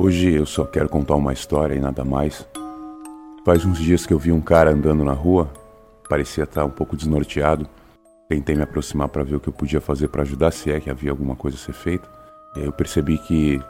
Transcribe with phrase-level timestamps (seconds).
[0.00, 2.46] Hoje eu só quero contar uma história e nada mais.
[3.44, 5.50] Faz uns dias que eu vi um cara andando na rua,
[6.08, 7.68] parecia estar um pouco desnorteado.
[8.28, 10.88] Tentei me aproximar para ver o que eu podia fazer para ajudar, se é que
[10.88, 12.08] havia alguma coisa a ser feita.
[12.54, 13.60] Eu percebi que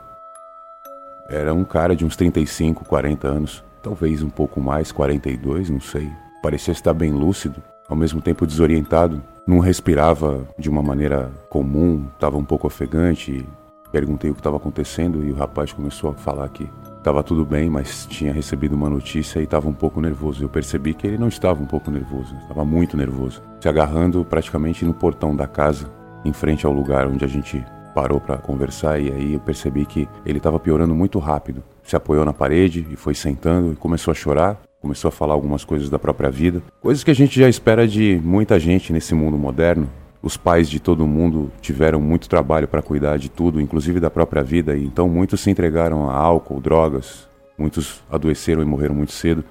[1.31, 6.11] era um cara de uns 35, 40 anos, talvez um pouco mais, 42, não sei.
[6.43, 9.23] Parecia estar bem lúcido, ao mesmo tempo desorientado.
[9.47, 13.47] Não respirava de uma maneira comum, estava um pouco ofegante.
[13.91, 17.71] Perguntei o que estava acontecendo e o rapaz começou a falar que estava tudo bem,
[17.71, 20.45] mas tinha recebido uma notícia e estava um pouco nervoso.
[20.45, 24.85] Eu percebi que ele não estava um pouco nervoso, estava muito nervoso, se agarrando praticamente
[24.85, 25.91] no portão da casa,
[26.25, 27.65] em frente ao lugar onde a gente
[27.95, 31.63] parou para conversar e aí eu percebi que ele estava piorando muito rápido.
[31.83, 35.65] Se apoiou na parede e foi sentando e começou a chorar, começou a falar algumas
[35.65, 39.39] coisas da própria vida, coisas que a gente já espera de muita gente nesse mundo
[39.39, 39.89] moderno,
[40.23, 44.43] os pais de todo mundo tiveram muito trabalho para cuidar de tudo, inclusive da própria
[44.43, 49.45] vida, e então muitos se entregaram a álcool, drogas, muitos adoeceram e morreram muito cedo.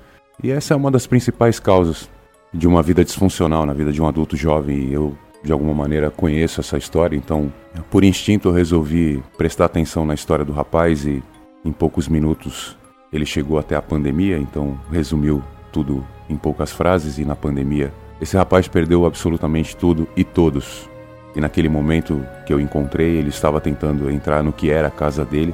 [0.44, 2.10] E essa é uma das principais causas
[2.54, 6.10] de uma vida disfuncional na vida de um adulto jovem, e eu de alguma maneira
[6.10, 7.54] conheço essa história, então
[7.90, 11.23] por instinto eu resolvi prestar atenção na história do rapaz e
[11.64, 12.78] em poucos minutos
[13.14, 18.36] ele chegou até a pandemia, então resumiu tudo em poucas frases e na pandemia esse
[18.36, 20.90] rapaz perdeu absolutamente tudo e todos.
[21.36, 25.23] E naquele momento que eu encontrei, ele estava tentando entrar no que era a casa
[25.23, 25.54] dele,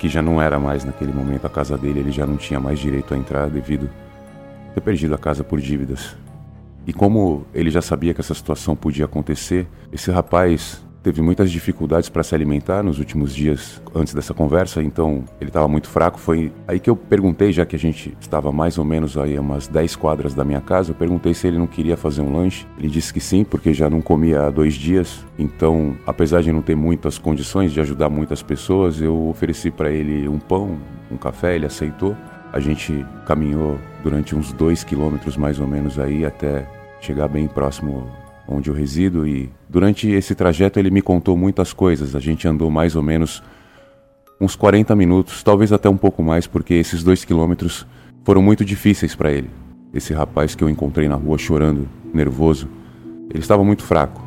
[0.00, 2.78] que já não era mais naquele momento a casa dele, ele já não tinha mais
[2.78, 3.88] direito a entrar devido
[4.70, 6.16] a ter perdido a casa por dívidas.
[6.86, 12.08] E como ele já sabia que essa situação podia acontecer, esse rapaz teve muitas dificuldades
[12.08, 16.18] para se alimentar nos últimos dias antes dessa conversa, então ele estava muito fraco.
[16.18, 19.40] Foi aí que eu perguntei, já que a gente estava mais ou menos aí a
[19.40, 22.66] umas 10 quadras da minha casa, eu perguntei se ele não queria fazer um lanche.
[22.78, 25.24] Ele disse que sim, porque já não comia há dois dias.
[25.38, 30.28] Então, apesar de não ter muitas condições de ajudar muitas pessoas, eu ofereci para ele
[30.28, 30.78] um pão,
[31.10, 32.16] um café, ele aceitou.
[32.52, 36.66] A gente caminhou durante uns dois quilômetros mais ou menos aí até
[37.00, 38.10] chegar bem próximo
[38.50, 42.16] onde eu resido e durante esse trajeto ele me contou muitas coisas.
[42.16, 43.42] A gente andou mais ou menos
[44.40, 47.86] uns 40 minutos, talvez até um pouco mais, porque esses dois quilômetros
[48.24, 49.50] foram muito difíceis para ele.
[49.92, 52.68] Esse rapaz que eu encontrei na rua chorando, nervoso,
[53.30, 54.20] ele estava muito fraco,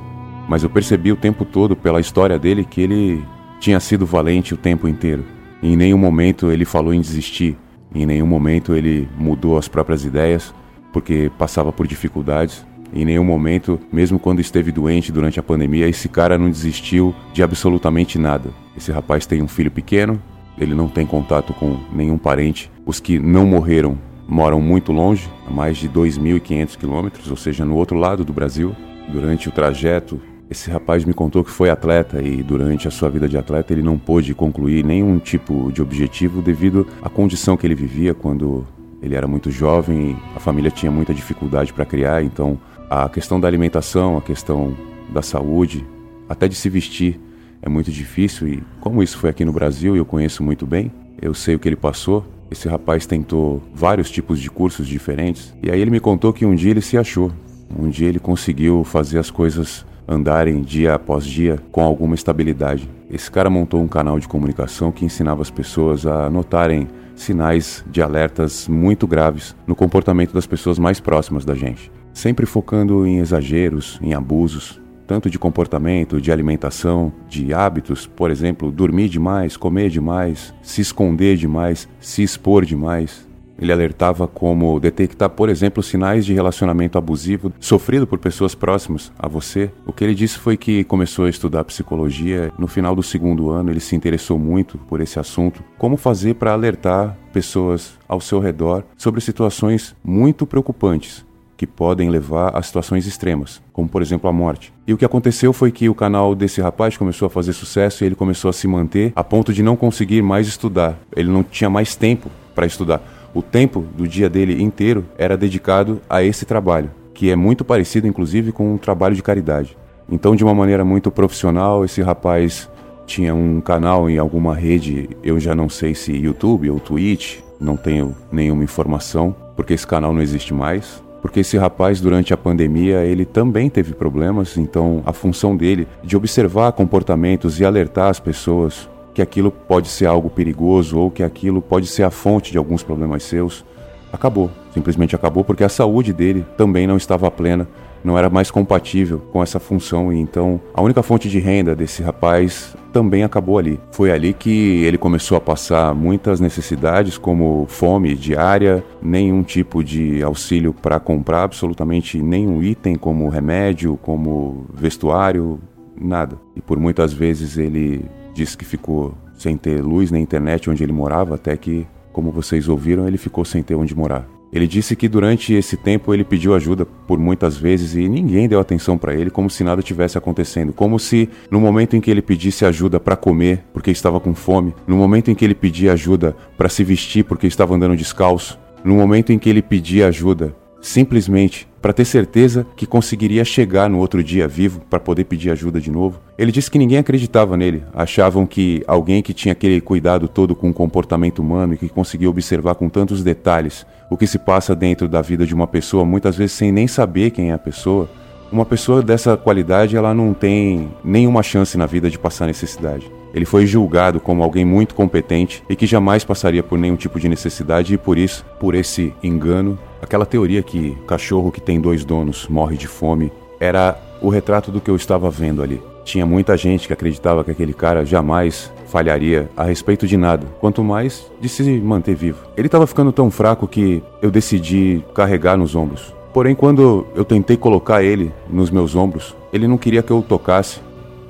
[0.48, 3.24] mas eu percebi o tempo todo pela história dele que ele
[3.60, 5.26] tinha sido valente o tempo inteiro.
[5.62, 7.58] em nenhum momento ele falou em desistir,
[7.96, 10.54] em nenhum momento ele mudou as próprias ideias,
[10.92, 12.66] porque passava por dificuldades.
[12.94, 17.42] Em nenhum momento, mesmo quando esteve doente durante a pandemia, esse cara não desistiu de
[17.42, 18.52] absolutamente nada.
[18.78, 20.22] Esse rapaz tem um filho pequeno,
[20.60, 22.72] ele não tem contato com nenhum parente.
[22.86, 27.76] Os que não morreram moram muito longe, a mais de 2.500 quilômetros, ou seja, no
[27.76, 28.76] outro lado do Brasil.
[29.12, 33.28] Durante o trajeto, esse rapaz me contou que foi atleta e durante a sua vida
[33.28, 37.76] de atleta ele não pôde concluir nenhum tipo de objetivo devido à condição que ele
[37.76, 38.66] vivia quando
[39.02, 42.58] ele era muito jovem, a família tinha muita dificuldade para criar, então
[42.94, 44.78] a questão da alimentação, a questão
[45.10, 45.84] da saúde,
[46.30, 47.20] até de se vestir
[47.60, 50.92] é muito difícil e como isso foi aqui no Brasil e eu conheço muito bem,
[51.20, 52.24] eu sei o que ele passou.
[52.52, 56.54] Esse rapaz tentou vários tipos de cursos diferentes e aí ele me contou que um
[56.54, 57.32] dia ele se achou.
[57.76, 62.88] Um dia ele conseguiu fazer as coisas andarem dia após dia com alguma estabilidade.
[63.10, 68.04] Esse cara montou um canal de comunicação que ensinava as pessoas a notarem sinais de
[68.04, 74.00] alertas muito graves no comportamento das pessoas mais próximas da gente sempre focando em exageros,
[74.02, 80.54] em abusos, tanto de comportamento, de alimentação, de hábitos, por exemplo, dormir demais, comer demais,
[80.62, 83.28] se esconder demais, se expor demais.
[83.60, 89.28] Ele alertava como detectar, por exemplo, sinais de relacionamento abusivo sofrido por pessoas próximas a
[89.28, 89.72] você.
[89.86, 92.52] O que ele disse foi que começou a estudar psicologia.
[92.58, 95.64] No final do segundo ano, ele se interessou muito por esse assunto.
[95.78, 101.24] Como fazer para alertar pessoas ao seu redor sobre situações muito preocupantes
[101.64, 104.74] que podem levar a situações extremas, como por exemplo a morte.
[104.86, 108.06] E o que aconteceu foi que o canal desse rapaz começou a fazer sucesso e
[108.06, 111.00] ele começou a se manter a ponto de não conseguir mais estudar.
[111.16, 113.02] Ele não tinha mais tempo para estudar.
[113.34, 118.08] O tempo do dia dele inteiro era dedicado a esse trabalho, que é muito parecido
[118.08, 119.78] inclusive com um trabalho de caridade.
[120.12, 122.70] Então, de uma maneira muito profissional, esse rapaz
[123.08, 127.78] tinha um canal em alguma rede, eu já não sei se YouTube ou Twitch, não
[127.78, 133.06] tenho nenhuma informação, porque esse canal não existe mais porque esse rapaz durante a pandemia
[133.06, 138.90] ele também teve problemas, então a função dele de observar comportamentos e alertar as pessoas
[139.14, 142.84] que aquilo pode ser algo perigoso ou que aquilo pode ser a fonte de alguns
[142.84, 143.64] problemas seus,
[144.12, 144.52] acabou.
[144.74, 147.70] Simplesmente acabou porque a saúde dele também não estava plena
[148.04, 152.04] não era mais compatível com essa função e então a única fonte de renda desse
[152.04, 153.80] rapaz também acabou ali.
[153.92, 160.22] Foi ali que ele começou a passar muitas necessidades, como fome diária, nenhum tipo de
[160.22, 165.60] auxílio para comprar absolutamente nenhum item, como remédio, como vestuário,
[166.00, 166.38] nada.
[166.56, 170.94] E por muitas vezes ele disse que ficou sem ter luz na internet onde ele
[170.94, 174.28] morava, até que, como vocês ouviram, ele ficou sem ter onde morar.
[174.54, 178.60] Ele disse que durante esse tempo ele pediu ajuda por muitas vezes e ninguém deu
[178.60, 180.72] atenção para ele, como se nada tivesse acontecendo.
[180.72, 184.76] Como se no momento em que ele pedisse ajuda para comer, porque estava com fome,
[184.86, 188.94] no momento em que ele pedia ajuda para se vestir, porque estava andando descalço, no
[188.94, 194.24] momento em que ele pedia ajuda simplesmente para ter certeza que conseguiria chegar no outro
[194.24, 196.18] dia vivo para poder pedir ajuda de novo.
[196.38, 200.70] Ele disse que ninguém acreditava nele, achavam que alguém que tinha aquele cuidado todo com
[200.70, 205.10] o comportamento humano e que conseguia observar com tantos detalhes o que se passa dentro
[205.10, 208.10] da vida de uma pessoa, muitas vezes sem nem saber quem é a pessoa.
[208.54, 213.12] Uma pessoa dessa qualidade, ela não tem nenhuma chance na vida de passar necessidade.
[213.34, 217.28] Ele foi julgado como alguém muito competente e que jamais passaria por nenhum tipo de
[217.28, 222.48] necessidade e por isso, por esse engano, aquela teoria que cachorro que tem dois donos
[222.48, 225.82] morre de fome era o retrato do que eu estava vendo ali.
[226.06, 230.84] Tinha muita gente que acreditava que aquele cara jamais falharia a respeito de nada, quanto
[230.84, 232.46] mais de se manter vivo.
[232.56, 236.14] Ele estava ficando tão fraco que eu decidi carregar nos ombros.
[236.34, 240.24] Porém, quando eu tentei colocar ele nos meus ombros, ele não queria que eu o
[240.24, 240.80] tocasse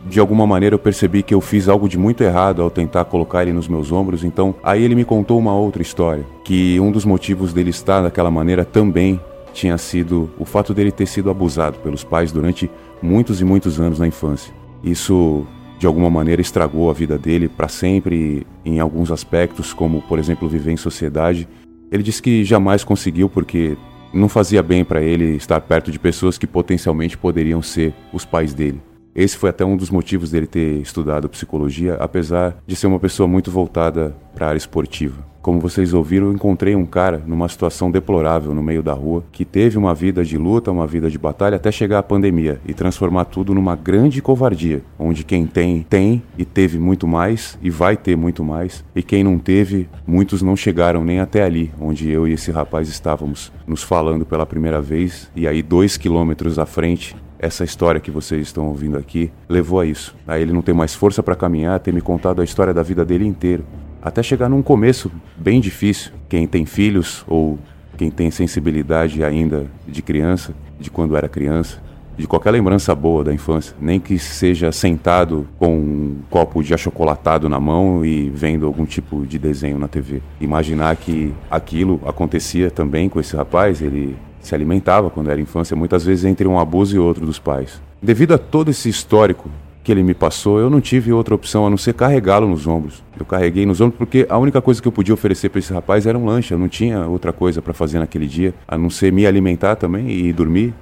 [0.05, 3.43] de alguma maneira eu percebi que eu fiz algo de muito errado ao tentar colocar
[3.43, 7.05] ele nos meus ombros, então aí ele me contou uma outra história, que um dos
[7.05, 9.19] motivos dele estar daquela maneira também
[9.53, 12.69] tinha sido o fato dele ter sido abusado pelos pais durante
[13.01, 14.53] muitos e muitos anos na infância.
[14.83, 15.45] Isso
[15.79, 20.49] de alguma maneira estragou a vida dele para sempre em alguns aspectos, como por exemplo
[20.49, 21.47] viver em sociedade.
[21.91, 23.77] Ele disse que jamais conseguiu porque
[24.13, 28.53] não fazia bem para ele estar perto de pessoas que potencialmente poderiam ser os pais
[28.53, 28.79] dele.
[29.15, 33.27] Esse foi até um dos motivos dele ter estudado psicologia, apesar de ser uma pessoa
[33.27, 35.33] muito voltada para a área esportiva.
[35.43, 39.43] Como vocês ouviram, eu encontrei um cara numa situação deplorável no meio da rua, que
[39.43, 43.25] teve uma vida de luta, uma vida de batalha até chegar a pandemia e transformar
[43.25, 48.15] tudo numa grande covardia, onde quem tem, tem e teve muito mais e vai ter
[48.15, 52.31] muito mais, e quem não teve, muitos não chegaram nem até ali, onde eu e
[52.31, 57.65] esse rapaz estávamos nos falando pela primeira vez, e aí dois quilômetros à frente essa
[57.65, 60.15] história que vocês estão ouvindo aqui levou a isso.
[60.25, 63.03] A ele não ter mais força para caminhar, ter me contado a história da vida
[63.03, 63.65] dele inteiro.
[64.01, 66.13] Até chegar num começo bem difícil.
[66.29, 67.59] Quem tem filhos ou
[67.97, 71.83] quem tem sensibilidade ainda de criança, de quando era criança,
[72.17, 77.49] de qualquer lembrança boa da infância, nem que seja sentado com um copo de achocolatado
[77.49, 80.21] na mão e vendo algum tipo de desenho na TV.
[80.39, 84.15] Imaginar que aquilo acontecia também com esse rapaz, ele
[84.47, 87.81] se alimentava quando era infância, muitas vezes entre um abuso e outro dos pais.
[88.01, 89.49] Devido a todo esse histórico
[89.83, 93.03] que ele me passou, eu não tive outra opção a não ser carregá-lo nos ombros.
[93.19, 96.07] Eu carreguei nos ombros porque a única coisa que eu podia oferecer para esse rapaz
[96.07, 96.53] era um lanche.
[96.53, 100.09] Eu não tinha outra coisa para fazer naquele dia, a não ser me alimentar também
[100.09, 100.73] e dormir.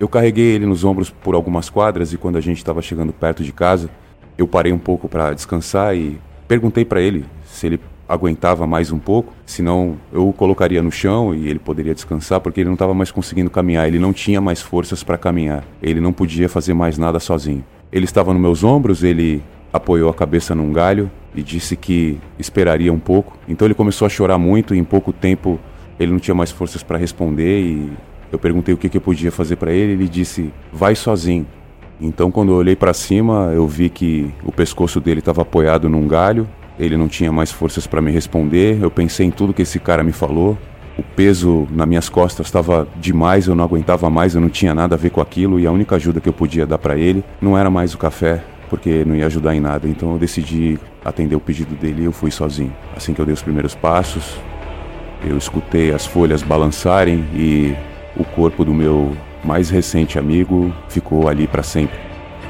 [0.00, 3.44] Eu carreguei ele nos ombros por algumas quadras e quando a gente estava chegando perto
[3.44, 3.90] de casa,
[4.36, 6.18] eu parei um pouco para descansar e
[6.48, 7.80] perguntei para ele se ele
[8.12, 12.60] aguentava mais um pouco, senão eu o colocaria no chão e ele poderia descansar porque
[12.60, 16.12] ele não estava mais conseguindo caminhar, ele não tinha mais forças para caminhar, ele não
[16.12, 17.64] podia fazer mais nada sozinho.
[17.90, 19.42] Ele estava nos meus ombros, ele
[19.72, 23.38] apoiou a cabeça num galho e disse que esperaria um pouco.
[23.48, 25.58] Então ele começou a chorar muito e em pouco tempo
[25.98, 27.92] ele não tinha mais forças para responder e
[28.30, 31.46] eu perguntei o que, que eu podia fazer para ele, ele disse: "Vai sozinho".
[31.98, 36.06] Então quando eu olhei para cima, eu vi que o pescoço dele estava apoiado num
[36.06, 36.46] galho
[36.78, 38.78] ele não tinha mais forças para me responder.
[38.80, 40.56] Eu pensei em tudo que esse cara me falou.
[40.96, 44.94] O peso nas minhas costas estava demais, eu não aguentava mais, eu não tinha nada
[44.94, 47.56] a ver com aquilo e a única ajuda que eu podia dar para ele não
[47.56, 49.88] era mais o café, porque não ia ajudar em nada.
[49.88, 52.72] Então eu decidi atender o pedido dele e eu fui sozinho.
[52.94, 54.38] Assim que eu dei os primeiros passos,
[55.24, 57.74] eu escutei as folhas balançarem e
[58.16, 61.98] o corpo do meu mais recente amigo ficou ali para sempre,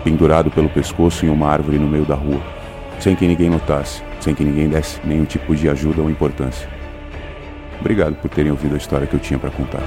[0.05, 2.41] pendurado pelo pescoço em uma árvore no meio da rua,
[3.03, 6.69] sem que ninguém notasse sem que ninguém desse nenhum tipo de ajuda ou importância.
[7.81, 9.83] Obrigado por terem ouvido a história que eu tinha para contar.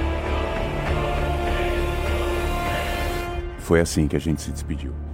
[3.58, 5.05] Foi assim que a gente se despediu.